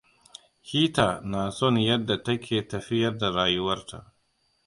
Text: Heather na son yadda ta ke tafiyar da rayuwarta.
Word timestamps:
Heather 0.69 1.13
na 1.31 1.41
son 1.57 1.75
yadda 1.87 2.15
ta 2.25 2.33
ke 2.43 2.57
tafiyar 2.69 3.13
da 3.21 3.27
rayuwarta. 3.35 3.99